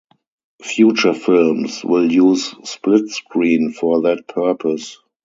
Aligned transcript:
Future 0.63 1.13
films 1.13 1.85
will 1.85 2.11
use 2.11 2.55
split 2.63 3.07
screen 3.09 3.71
for 3.71 4.01
that 4.01 4.27
purpose. 4.27 4.97